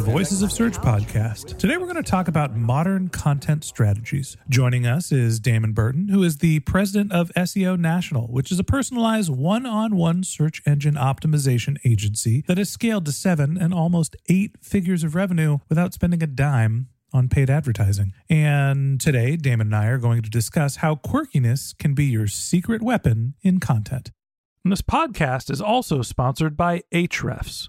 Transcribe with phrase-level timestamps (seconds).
[0.00, 1.58] Voices of Search podcast.
[1.58, 4.36] Today we're going to talk about modern content strategies.
[4.48, 8.64] Joining us is Damon Burton, who is the president of SEO National, which is a
[8.64, 14.16] personalized one on one search engine optimization agency that has scaled to seven and almost
[14.28, 18.12] eight figures of revenue without spending a dime on paid advertising.
[18.28, 22.80] And today, Damon and I are going to discuss how quirkiness can be your secret
[22.80, 24.10] weapon in content.
[24.64, 27.68] And this podcast is also sponsored by Ahrefs.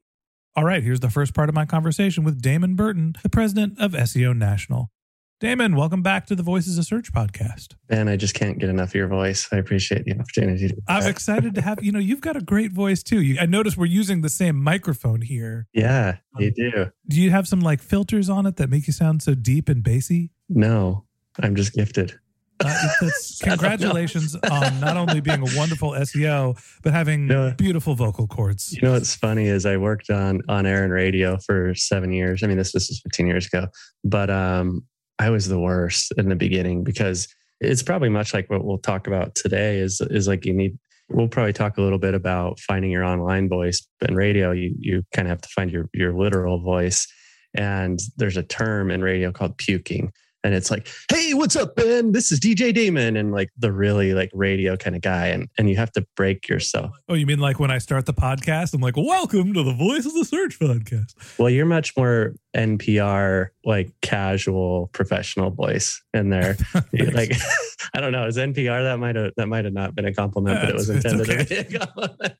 [0.53, 3.93] All right, here's the first part of my conversation with Damon Burton, the president of
[3.93, 4.91] SEO National.
[5.39, 7.75] Damon, welcome back to the Voices of Search podcast.
[7.87, 9.47] Ben, I just can't get enough of your voice.
[9.53, 10.69] I appreciate the opportunity.
[10.89, 13.21] I'm excited to have you know you've got a great voice too.
[13.21, 15.67] You, I notice we're using the same microphone here.
[15.73, 16.91] yeah, you um, do.
[17.07, 19.81] Do you have some like filters on it that make you sound so deep and
[19.81, 20.31] bassy?
[20.49, 21.05] No,
[21.39, 22.19] I'm just gifted.
[22.65, 23.67] Uh, that's, I don't know.
[23.69, 27.53] congratulations on not only being a wonderful SEO but having No.
[27.57, 28.73] beautiful vocal cords.
[28.73, 32.43] You know what's funny is I worked on on air and radio for seven years.
[32.43, 33.67] I mean, this this is 15 years ago,
[34.03, 34.83] but um,
[35.19, 37.27] I was the worst in the beginning because
[37.59, 39.77] it's probably much like what we'll talk about today.
[39.79, 40.77] Is is like you need.
[41.13, 43.85] We'll probably talk a little bit about finding your online voice.
[43.99, 47.05] But in radio, you you kind of have to find your your literal voice.
[47.53, 50.13] And there's a term in radio called puking.
[50.43, 52.13] And it's like, hey, what's up, Ben?
[52.13, 55.69] This is DJ Damon, and like the really like radio kind of guy, and and
[55.69, 56.97] you have to break yourself.
[57.07, 60.05] Oh, you mean like when I start the podcast, I'm like, "Welcome to the Voice
[60.05, 66.57] of the Search podcast." Well, you're much more NPR, like casual professional voice in there.
[66.93, 67.33] Like,
[67.93, 70.59] I don't know, is NPR that might have that might have not been a compliment,
[70.61, 72.33] but it was intended to be a compliment.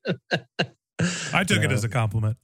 [1.34, 2.38] I took it as a compliment.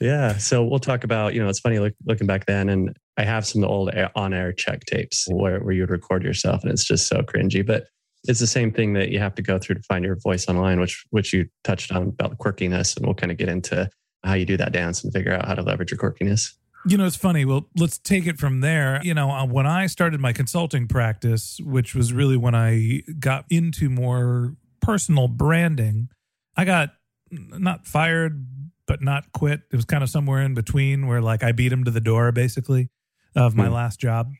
[0.00, 0.36] Yeah.
[0.38, 3.46] So we'll talk about, you know, it's funny look, looking back then, and I have
[3.46, 7.08] some old on air check tapes where, where you would record yourself, and it's just
[7.08, 7.66] so cringy.
[7.66, 7.86] But
[8.24, 10.80] it's the same thing that you have to go through to find your voice online,
[10.80, 13.88] which which you touched on about quirkiness, and we'll kind of get into
[14.24, 16.54] how you do that dance and figure out how to leverage your quirkiness.
[16.88, 17.44] You know, it's funny.
[17.44, 19.00] Well, let's take it from there.
[19.02, 23.44] You know, uh, when I started my consulting practice, which was really when I got
[23.50, 26.08] into more personal branding,
[26.56, 26.90] I got
[27.30, 28.46] not fired,
[28.86, 29.62] but not quit.
[29.72, 32.32] It was kind of somewhere in between where like I beat him to the door
[32.32, 32.88] basically
[33.34, 33.72] of my Hmm.
[33.74, 34.30] last job.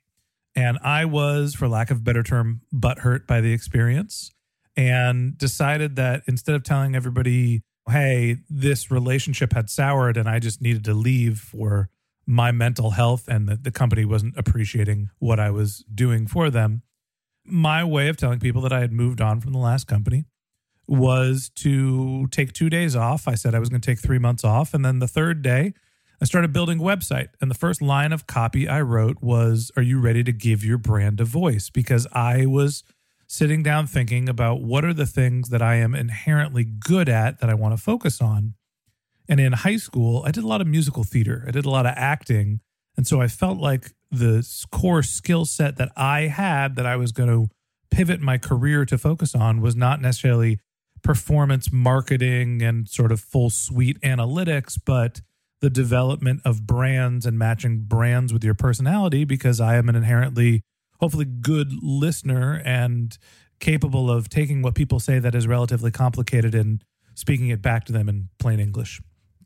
[0.55, 4.31] And I was, for lack of a better term, butthurt by the experience
[4.77, 10.63] and decided that instead of telling everybody, hey, this relationship had soured and I just
[10.63, 11.91] needed to leave for
[12.27, 16.83] my mental health and that the company wasn't appreciating what I was doing for them,
[17.45, 20.25] my way of telling people that I had moved on from the last company
[20.89, 23.27] was to take two days off.
[23.27, 24.73] I said I was going to take three months off.
[24.73, 25.75] And then the third day,
[26.21, 27.29] I started building a website.
[27.41, 30.79] And the first line of copy I wrote was, Are you ready to give your
[30.79, 31.71] brand a voice?
[31.71, 32.85] Because I was
[33.27, 37.51] sitting down thinking about what are the things that I am inherently good at that
[37.51, 38.55] I want to focus on.
[39.29, 41.87] And in high school, I did a lot of musical theater, I did a lot
[41.87, 42.61] of acting.
[42.97, 47.13] And so I felt like the core skill set that I had that I was
[47.13, 47.49] going to
[47.91, 50.61] pivot my career to focus on was not necessarily
[51.07, 55.21] performance marketing and sort of full suite analytics, but
[55.61, 60.63] the development of brands and matching brands with your personality because I am an inherently,
[60.99, 63.17] hopefully, good listener and
[63.61, 66.83] capable of taking what people say that is relatively complicated and
[67.15, 69.01] speaking it back to them in plain English.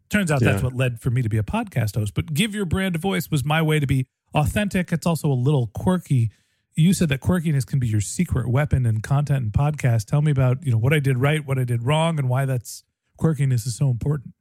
[0.08, 0.52] Turns out yeah.
[0.52, 2.14] that's what led for me to be a podcast host.
[2.14, 4.92] But give your brand a voice was my way to be authentic.
[4.92, 6.30] It's also a little quirky.
[6.80, 10.06] You said that quirkiness can be your secret weapon in content and podcast.
[10.06, 12.46] Tell me about, you know, what I did right, what I did wrong, and why
[12.46, 12.84] that's
[13.18, 14.32] quirkiness is so important.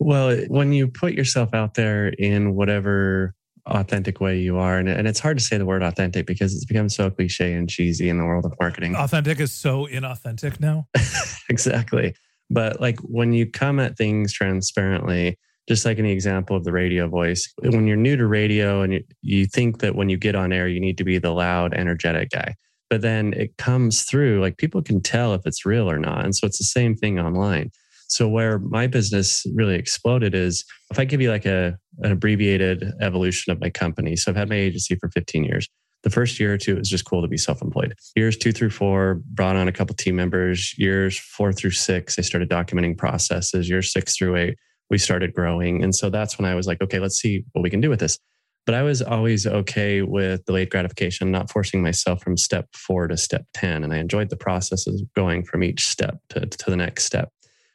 [0.00, 3.36] Well, when you put yourself out there in whatever
[3.66, 6.64] authentic way you are, and, and it's hard to say the word authentic because it's
[6.64, 8.96] become so cliche and cheesy in the world of marketing.
[8.96, 10.88] Authentic is so inauthentic now.
[11.48, 12.14] exactly.
[12.50, 15.38] But like when you come at things transparently,
[15.68, 19.04] just like any example of the radio voice, when you're new to radio and you,
[19.22, 22.30] you think that when you get on air, you need to be the loud, energetic
[22.30, 22.54] guy.
[22.90, 26.24] But then it comes through, like people can tell if it's real or not.
[26.24, 27.70] And so it's the same thing online.
[28.08, 32.92] So where my business really exploded is if I give you like a an abbreviated
[33.00, 34.16] evolution of my company.
[34.16, 35.68] So I've had my agency for 15 years.
[36.02, 37.94] The first year or two, it was just cool to be self-employed.
[38.14, 40.74] Years two through four, brought on a couple team members.
[40.76, 43.70] Years four through six, I started documenting processes.
[43.70, 44.58] Years six through eight,
[44.94, 45.82] we started growing.
[45.82, 47.98] And so that's when I was like, okay, let's see what we can do with
[47.98, 48.16] this.
[48.64, 53.16] But I was always okay with delayed gratification, not forcing myself from step four to
[53.16, 53.82] step 10.
[53.82, 57.28] And I enjoyed the process of going from each step to, to the next step.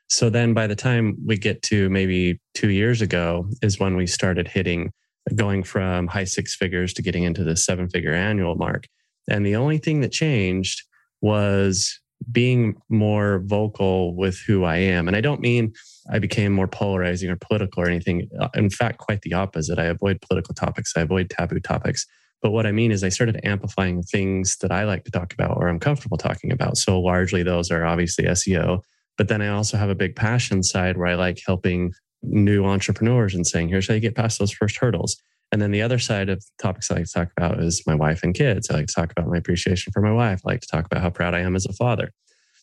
[0.08, 4.08] So then by the time we get to maybe two years ago is when we
[4.08, 4.94] started hitting
[5.36, 8.86] going from high six figures to getting into the seven figure annual mark.
[9.30, 10.84] And the only thing that changed
[11.20, 12.00] was
[12.32, 15.08] being more vocal with who I am.
[15.08, 15.74] And I don't mean
[16.12, 18.30] I became more polarizing or political or anything.
[18.56, 19.80] In fact, quite the opposite.
[19.80, 22.06] I avoid political topics, I avoid taboo topics.
[22.42, 25.58] But what I mean is, I started amplifying things that I like to talk about
[25.58, 26.78] or I'm comfortable talking about.
[26.78, 28.82] So, largely, those are obviously SEO.
[29.18, 31.92] But then I also have a big passion side where I like helping
[32.24, 35.22] new entrepreneurs and saying, here's how you get past those first hurdles.
[35.52, 38.22] And then the other side of topics I like to talk about is my wife
[38.24, 38.70] and kids.
[38.70, 40.42] I like to talk about my appreciation for my wife.
[40.46, 42.12] I like to talk about how proud I am as a father.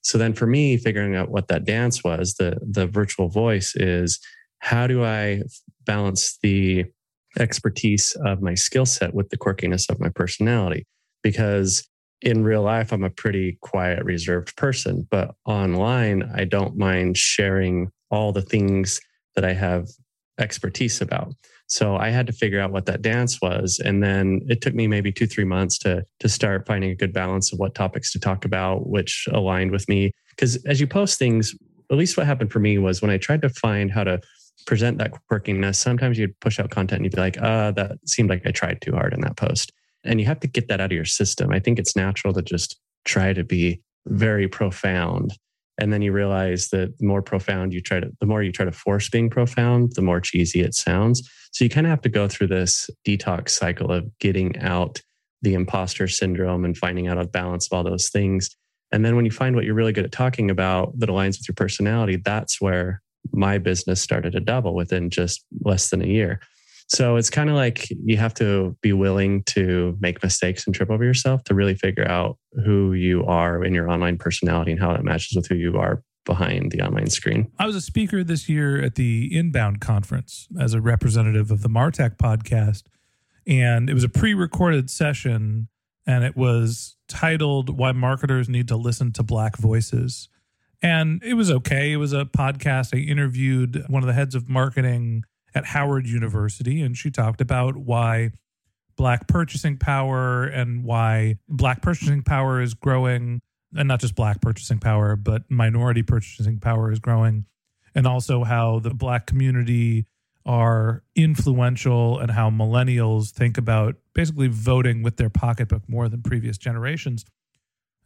[0.03, 4.21] So then for me, figuring out what that dance was, the the virtual voice is
[4.61, 5.43] how do I
[5.85, 6.85] balance the
[7.39, 10.87] expertise of my skill set with the quirkiness of my personality?
[11.23, 11.89] Because
[12.23, 17.91] in real life, I'm a pretty quiet, reserved person, but online, I don't mind sharing
[18.11, 19.01] all the things
[19.35, 19.89] that I have
[20.39, 21.35] expertise about.
[21.69, 23.81] So I had to figure out what that dance was.
[23.85, 27.13] And then it took me maybe two, three months to, to start finding a good
[27.13, 30.13] balance of what topics to talk about, which aligned with me.
[30.31, 31.55] Because as you post things,
[31.91, 34.21] at least what happened for me was when I tried to find how to
[34.67, 38.31] present that quirkiness, sometimes you'd push out content and you'd be like, uh, that seemed
[38.31, 39.73] like I tried too hard in that post.
[40.05, 41.53] And you have to get that out of your system.
[41.53, 45.37] I think it's natural to just try to be very profound
[45.79, 48.65] and then you realize that the more profound you try to the more you try
[48.65, 51.29] to force being profound the more cheesy it sounds.
[51.53, 55.01] So you kind of have to go through this detox cycle of getting out
[55.43, 58.51] the imposter syndrome and finding out a balance of all those things.
[58.93, 61.49] And then when you find what you're really good at talking about that aligns with
[61.49, 66.41] your personality that's where my business started to double within just less than a year
[66.89, 70.91] so it's kind of like you have to be willing to make mistakes and trip
[70.91, 74.93] over yourself to really figure out who you are in your online personality and how
[74.93, 77.51] that matches with who you are behind the online screen.
[77.59, 81.69] I was a speaker this year at the Inbound conference as a representative of the
[81.69, 82.85] Martech podcast.
[83.47, 85.69] And it was a pre recorded session
[86.07, 90.29] and it was titled Why Marketers Need to Listen to Black Voices.
[90.83, 91.93] And it was okay.
[91.93, 92.95] It was a podcast.
[92.95, 95.25] I interviewed one of the heads of marketing
[95.57, 98.31] at Howard University, and she talked about why
[98.95, 103.41] black purchasing power and why black purchasing power is growing,
[103.75, 107.47] and not just black purchasing power, but minority purchasing power is growing,
[107.95, 110.05] and also how the black community
[110.45, 116.59] are influential and how millennials think about basically voting with their pocketbook more than previous
[116.59, 117.25] generations.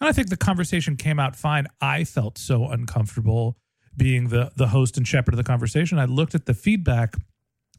[0.00, 1.66] And I think the conversation came out fine.
[1.80, 3.58] I felt so uncomfortable
[3.96, 5.98] being the the host and shepherd of the conversation.
[5.98, 7.16] I looked at the feedback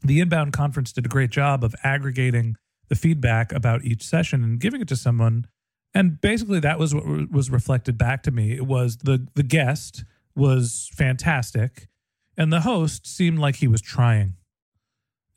[0.02, 2.56] the inbound conference did a great job of aggregating
[2.88, 5.46] the feedback about each session and giving it to someone.
[5.94, 8.52] And basically that was what was reflected back to me.
[8.52, 10.04] It was the the guest
[10.34, 11.88] was fantastic
[12.36, 14.34] and the host seemed like he was trying.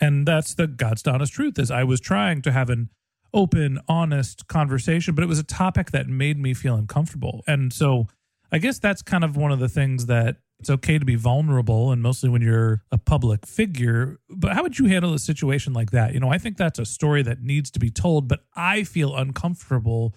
[0.01, 2.89] And that's the god's honest truth is i was trying to have an
[3.35, 7.43] open, honest conversation, but it was a topic that made me feel uncomfortable.
[7.45, 8.07] And so
[8.51, 11.91] I guess that's kind of one of the things that it's okay to be vulnerable
[11.91, 14.19] and mostly when you're a public figure.
[14.29, 16.13] But how would you handle a situation like that?
[16.13, 19.15] You know, I think that's a story that needs to be told, but I feel
[19.15, 20.15] uncomfortable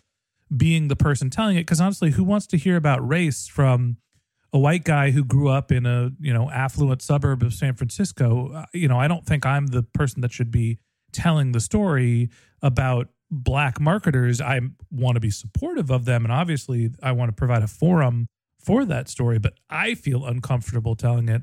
[0.56, 3.98] being the person telling it because honestly, who wants to hear about race from
[4.52, 8.52] a white guy who grew up in a, you know, affluent suburb of San Francisco?
[8.52, 10.78] Uh, you know, I don't think I'm the person that should be
[11.12, 12.30] telling the story
[12.62, 14.40] about black marketers.
[14.40, 18.28] I want to be supportive of them and obviously I want to provide a forum
[18.68, 21.40] for that story, but I feel uncomfortable telling it.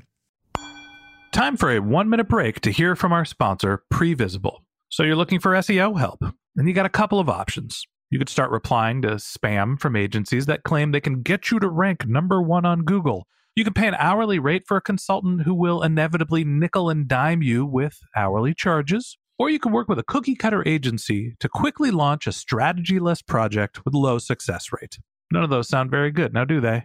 [1.32, 4.58] Time for a one minute break to hear from our sponsor, Previsible.
[4.90, 6.22] So you're looking for SEO help,
[6.54, 7.84] and you got a couple of options.
[8.10, 11.68] You could start replying to spam from agencies that claim they can get you to
[11.68, 13.26] rank number one on Google.
[13.56, 17.42] You can pay an hourly rate for a consultant who will inevitably nickel and dime
[17.42, 19.18] you with hourly charges.
[19.36, 23.20] Or you can work with a cookie cutter agency to quickly launch a strategy less
[23.20, 25.00] project with low success rate.
[25.32, 26.84] None of those sound very good, now do they?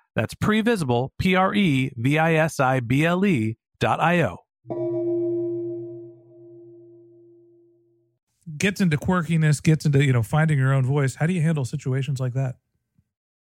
[0.15, 4.37] that's previsible, P R E V I S I B L E dot I O.
[8.57, 11.15] Gets into quirkiness, gets into, you know, finding your own voice.
[11.15, 12.55] How do you handle situations like that?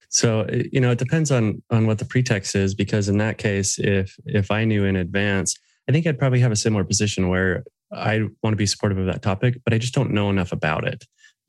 [0.09, 2.73] So you know, it depends on on what the pretext is.
[2.73, 5.55] Because in that case, if if I knew in advance,
[5.87, 9.05] I think I'd probably have a similar position where I want to be supportive of
[9.05, 11.05] that topic, but I just don't know enough about it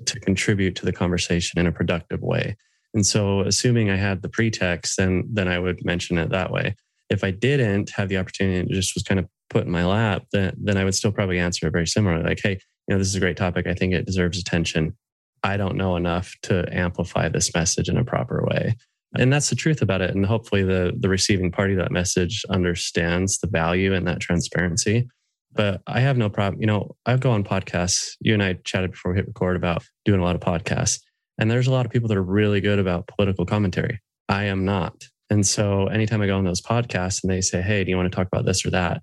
[0.06, 2.56] to contribute to the conversation in a productive way.
[2.98, 6.74] And so, assuming I had the pretext, then then I would mention it that way.
[7.08, 9.86] If I didn't have the opportunity and it just was kind of put in my
[9.86, 12.24] lap, then then I would still probably answer it very similarly.
[12.24, 13.68] Like, hey, you know, this is a great topic.
[13.68, 14.96] I think it deserves attention.
[15.44, 18.74] I don't know enough to amplify this message in a proper way.
[19.16, 20.12] And that's the truth about it.
[20.12, 25.06] And hopefully the the receiving party that message understands the value and that transparency.
[25.52, 26.60] But I have no problem.
[26.60, 28.16] You know, I go on podcasts.
[28.18, 30.98] You and I chatted before we hit record about doing a lot of podcasts.
[31.38, 34.00] And there's a lot of people that are really good about political commentary.
[34.28, 35.04] I am not.
[35.30, 38.10] And so anytime I go on those podcasts and they say, Hey, do you want
[38.10, 39.02] to talk about this or that?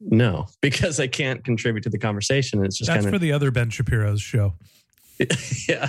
[0.00, 2.64] No, because I can't contribute to the conversation.
[2.64, 4.54] It's just That's kind of for the other Ben Shapiro's show.
[5.68, 5.88] yeah.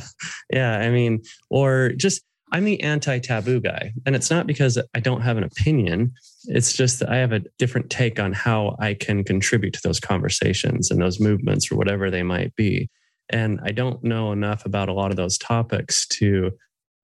[0.52, 0.78] Yeah.
[0.78, 2.22] I mean, or just
[2.54, 3.94] I'm the anti taboo guy.
[4.06, 6.13] And it's not because I don't have an opinion.
[6.46, 10.00] It's just that I have a different take on how I can contribute to those
[10.00, 12.90] conversations and those movements or whatever they might be.
[13.30, 16.51] And I don't know enough about a lot of those topics to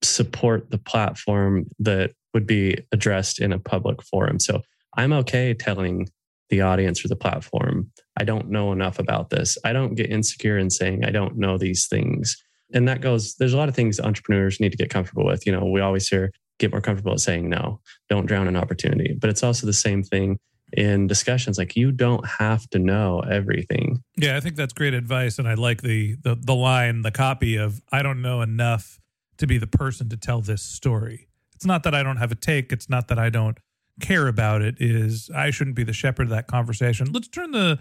[0.04, 4.40] support the platform that would be addressed in a public forum.
[4.40, 4.62] So
[4.96, 6.10] I'm okay telling
[6.50, 9.58] the audience or the platform, I don't know enough about this.
[9.64, 12.36] I don't get insecure in saying I don't know these things.
[12.74, 15.46] And that goes, there's a lot of things entrepreneurs need to get comfortable with.
[15.46, 19.16] You know, we always hear get more comfortable at saying no, don't drown in opportunity.
[19.20, 20.38] But it's also the same thing
[20.74, 24.04] in discussions like you don't have to know everything.
[24.18, 27.56] Yeah i think that's great advice and i like the, the the line the copy
[27.56, 29.00] of i don't know enough
[29.38, 31.28] to be the person to tell this story.
[31.56, 33.58] It's not that i don't have a take it's not that i don't
[34.00, 37.12] care about it is i shouldn't be the shepherd of that conversation.
[37.12, 37.80] Let's turn the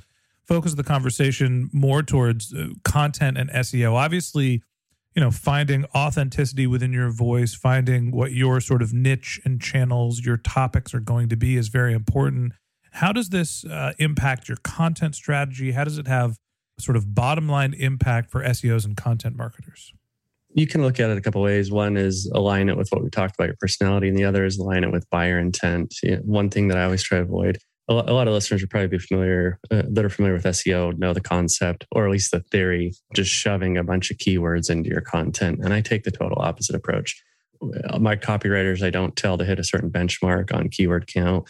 [0.48, 4.62] focus of the conversation more towards uh, content and seo obviously
[5.14, 10.20] you know finding authenticity within your voice finding what your sort of niche and channels
[10.20, 12.52] your topics are going to be is very important
[12.98, 15.70] how does this uh, impact your content strategy?
[15.70, 16.36] How does it have
[16.80, 19.92] sort of bottom line impact for SEOs and content marketers?
[20.54, 21.70] You can look at it a couple ways.
[21.70, 24.58] One is align it with what we talked about, your personality, and the other is
[24.58, 25.94] align it with buyer intent.
[26.02, 27.58] You know, one thing that I always try to avoid.
[27.90, 31.14] A lot of listeners would probably be familiar uh, that are familiar with SEO know
[31.14, 35.00] the concept or at least the theory, just shoving a bunch of keywords into your
[35.00, 35.60] content.
[35.62, 37.22] And I take the total opposite approach.
[37.98, 41.48] My copywriters, I don't tell to hit a certain benchmark on keyword count.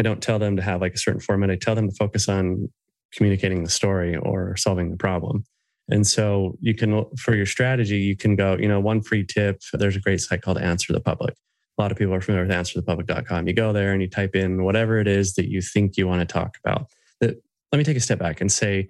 [0.00, 1.50] I don't tell them to have like a certain format.
[1.50, 2.70] I tell them to focus on
[3.12, 5.44] communicating the story or solving the problem.
[5.90, 9.60] And so you can, for your strategy, you can go, you know, one free tip.
[9.74, 11.34] There's a great site called Answer the Public.
[11.76, 13.46] A lot of people are familiar with answerthepublic.com.
[13.46, 16.26] You go there and you type in whatever it is that you think you want
[16.26, 16.86] to talk about.
[17.20, 17.36] That,
[17.70, 18.88] let me take a step back and say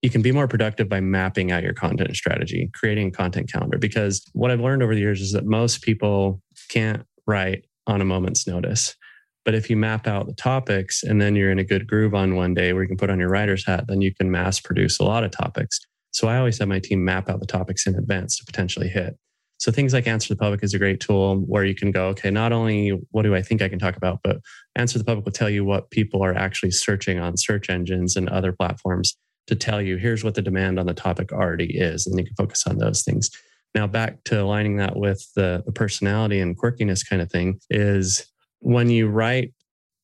[0.00, 3.78] you can be more productive by mapping out your content strategy, creating a content calendar.
[3.78, 8.04] Because what I've learned over the years is that most people can't write on a
[8.04, 8.96] moment's notice.
[9.44, 12.36] But if you map out the topics and then you're in a good groove on
[12.36, 15.00] one day where you can put on your writer's hat, then you can mass produce
[15.00, 15.80] a lot of topics.
[16.12, 19.16] So I always have my team map out the topics in advance to potentially hit.
[19.58, 22.30] So things like Answer the Public is a great tool where you can go, okay,
[22.30, 24.38] not only what do I think I can talk about, but
[24.74, 28.28] Answer the Public will tell you what people are actually searching on search engines and
[28.28, 32.06] other platforms to tell you here's what the demand on the topic already is.
[32.06, 33.30] And you can focus on those things.
[33.74, 38.26] Now, back to aligning that with the, the personality and quirkiness kind of thing is
[38.62, 39.52] when you write,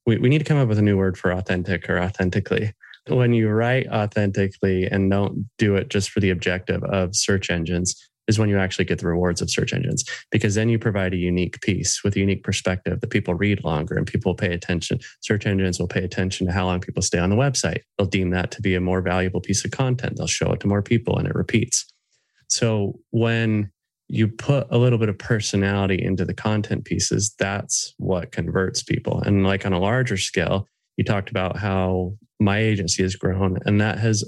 [0.04, 2.72] we, we need to come up with a new word for authentic or authentically.
[3.06, 7.94] When you write authentically and don't do it just for the objective of search engines,
[8.26, 11.16] is when you actually get the rewards of search engines because then you provide a
[11.16, 15.00] unique piece with a unique perspective that people read longer and people pay attention.
[15.20, 17.80] Search engines will pay attention to how long people stay on the website.
[17.96, 20.16] They'll deem that to be a more valuable piece of content.
[20.16, 21.86] They'll show it to more people and it repeats.
[22.48, 23.72] So when
[24.08, 29.20] you put a little bit of personality into the content pieces, that's what converts people.
[29.20, 33.80] And like on a larger scale, you talked about how my agency has grown, and
[33.80, 34.24] that has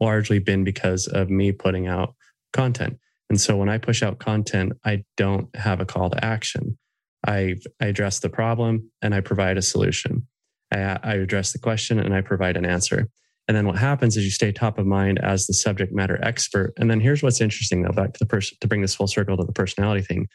[0.00, 2.14] largely been because of me putting out
[2.52, 2.98] content.
[3.28, 6.78] And so when I push out content, I don't have a call to action.
[7.26, 10.26] I, I address the problem and I provide a solution.
[10.72, 13.08] I, I address the question and I provide an answer.
[13.48, 16.72] And then what happens is you stay top of mind as the subject matter expert.
[16.78, 19.36] And then here's what's interesting though, back to the person to bring this full circle
[19.36, 20.28] to the personality thing.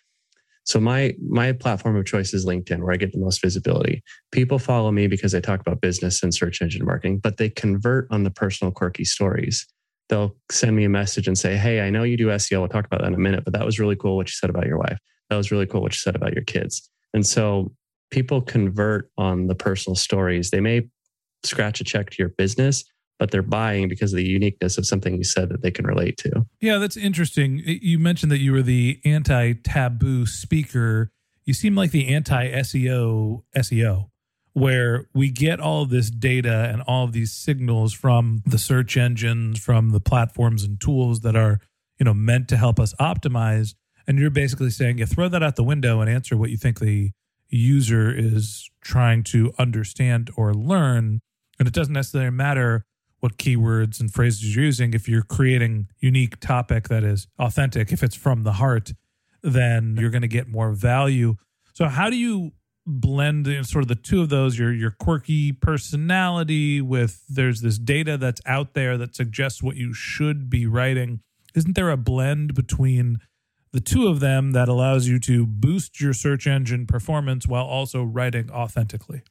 [0.64, 4.04] So my my platform of choice is LinkedIn, where I get the most visibility.
[4.32, 8.08] People follow me because I talk about business and search engine marketing, but they convert
[8.12, 9.66] on the personal quirky stories
[10.12, 12.60] they'll send me a message and say, Hey, I know you do SEO.
[12.60, 14.52] We'll talk about that in a minute, but that was really cool what you said
[14.52, 15.00] about your wife.
[15.30, 16.88] That was really cool what you said about your kids.
[17.14, 17.74] And so
[18.12, 20.52] people convert on the personal stories.
[20.52, 20.90] They may
[21.44, 22.84] scratch a check to your business,
[23.22, 26.18] but they're buying because of the uniqueness of something you said that they can relate
[26.18, 26.44] to.
[26.60, 27.62] Yeah, that's interesting.
[27.64, 31.12] You mentioned that you were the anti taboo speaker.
[31.46, 34.10] You seem like the anti SEO SEO
[34.54, 39.60] where we get all this data and all of these signals from the search engines,
[39.60, 41.60] from the platforms and tools that are,
[42.00, 43.76] you know, meant to help us optimize.
[44.08, 46.80] And you're basically saying, you throw that out the window and answer what you think
[46.80, 47.12] the
[47.50, 51.22] user is trying to understand or learn.
[51.60, 52.84] And it doesn't necessarily matter
[53.22, 54.94] what keywords and phrases you're using.
[54.94, 58.92] If you're creating unique topic that is authentic, if it's from the heart,
[59.42, 61.36] then you're going to get more value.
[61.74, 62.52] So how do you
[62.86, 68.18] blend sort of the two of those your your quirky personality with there's this data
[68.18, 71.20] that's out there that suggests what you should be writing
[71.54, 73.20] isn't there a blend between
[73.72, 78.04] the two of them that allows you to boost your search engine performance while also
[78.04, 79.22] writing authentically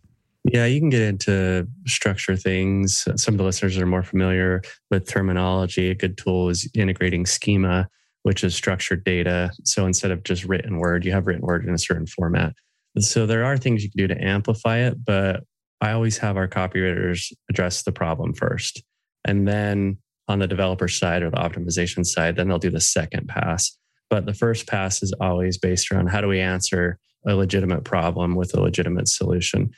[0.44, 3.06] yeah, you can get into structure things.
[3.16, 5.90] Some of the listeners are more familiar with terminology.
[5.90, 7.88] A good tool is integrating schema,
[8.22, 9.50] which is structured data.
[9.64, 12.54] So instead of just written word, you have written word in a certain format.
[12.98, 15.44] So there are things you can do to amplify it, but
[15.80, 18.82] I always have our copywriters address the problem first.
[19.24, 19.98] And then
[20.28, 23.76] on the developer side or the optimization side, then they'll do the second pass.
[24.08, 28.34] But the first pass is always based around how do we answer a legitimate problem
[28.34, 29.70] with a legitimate solution.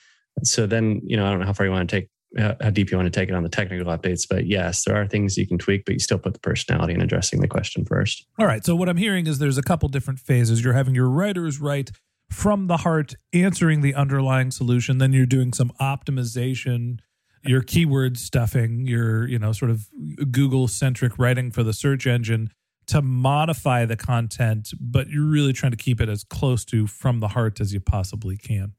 [0.44, 2.90] So then, you know, I don't know how far you want to take, how deep
[2.90, 5.46] you want to take it on the technical updates, but yes, there are things you
[5.46, 8.26] can tweak, but you still put the personality in addressing the question first.
[8.38, 8.64] All right.
[8.64, 10.64] So what I'm hearing is there's a couple different phases.
[10.64, 11.92] You're having your writers write
[12.32, 16.98] from the heart answering the underlying solution then you're doing some optimization
[17.44, 19.86] your keyword stuffing your you know sort of
[20.30, 22.50] google centric writing for the search engine
[22.86, 27.20] to modify the content but you're really trying to keep it as close to from
[27.20, 28.72] the heart as you possibly can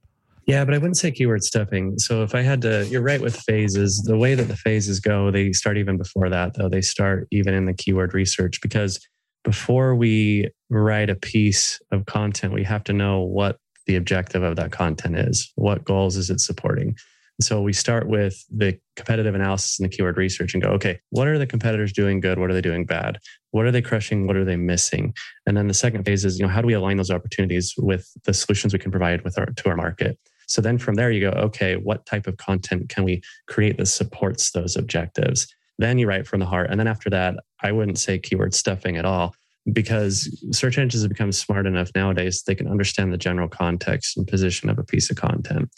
[0.46, 1.98] yeah, but I wouldn't say keyword stuffing.
[1.98, 4.04] So if I had to, you're right with phases.
[4.06, 6.70] The way that the phases go, they start even before that, though.
[6.70, 9.00] They start even in the keyword research because
[9.44, 14.56] before we write a piece of content, we have to know what the objective of
[14.56, 15.52] that content is.
[15.56, 16.96] What goals is it supporting?
[17.42, 21.28] So we start with the competitive analysis and the keyword research and go, okay, what
[21.28, 22.38] are the competitors doing good?
[22.38, 23.18] What are they doing bad?
[23.52, 24.28] What are they crushing?
[24.28, 25.14] What are they missing?
[25.48, 28.08] And then the second phase is, you know, how do we align those opportunities with
[28.26, 30.20] the solutions we can provide with our to our market?
[30.54, 33.88] So then from there you go, okay, what type of content can we create that
[33.88, 35.48] supports those objectives?
[35.80, 36.70] Then you write from the heart.
[36.70, 39.34] And then after that, I wouldn't say keyword stuffing at all
[39.72, 44.28] because search engines have become smart enough nowadays they can understand the general context and
[44.28, 45.72] position of a piece of content.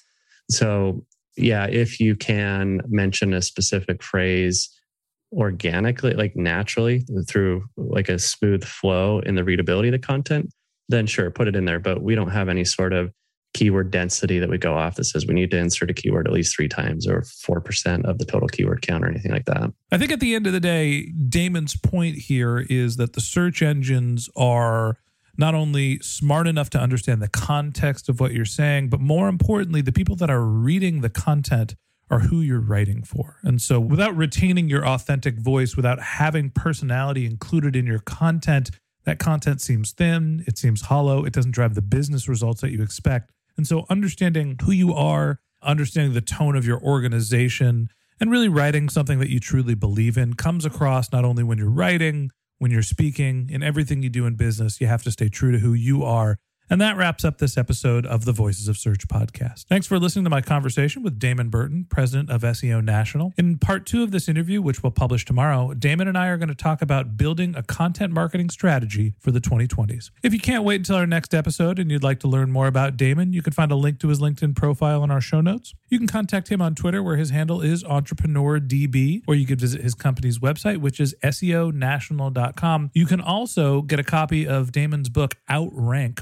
[0.51, 1.05] So,
[1.37, 4.69] yeah, if you can mention a specific phrase
[5.31, 10.49] organically, like naturally through like a smooth flow in the readability of the content,
[10.89, 11.79] then sure, put it in there.
[11.79, 13.13] But we don't have any sort of
[13.55, 16.33] keyword density that we go off that says we need to insert a keyword at
[16.33, 19.71] least three times or 4% of the total keyword count or anything like that.
[19.93, 23.61] I think at the end of the day, Damon's point here is that the search
[23.61, 24.97] engines are
[25.37, 29.81] not only smart enough to understand the context of what you're saying, but more importantly,
[29.81, 31.75] the people that are reading the content
[32.11, 33.37] are who you're writing for.
[33.41, 38.69] And so, without retaining your authentic voice, without having personality included in your content,
[39.05, 42.83] that content seems thin, it seems hollow, it doesn't drive the business results that you
[42.83, 43.31] expect.
[43.57, 47.89] And so, understanding who you are, understanding the tone of your organization,
[48.19, 51.69] and really writing something that you truly believe in comes across not only when you're
[51.69, 54.79] writing, when you're speaking, in everything you do in business.
[54.79, 56.37] You have to stay true to who you are
[56.69, 59.65] and that wraps up this episode of the Voices of Search podcast.
[59.65, 63.33] Thanks for listening to my conversation with Damon Burton, president of SEO National.
[63.37, 66.49] In part two of this interview, which we'll publish tomorrow, Damon and I are going
[66.49, 70.11] to talk about building a content marketing strategy for the 2020s.
[70.23, 72.97] If you can't wait until our next episode and you'd like to learn more about
[72.97, 75.73] Damon, you can find a link to his LinkedIn profile in our show notes.
[75.89, 79.81] You can contact him on Twitter, where his handle is EntrepreneurDB, or you could visit
[79.81, 82.91] his company's website, which is SEOnational.com.
[82.93, 86.21] You can also get a copy of Damon's book, Outrank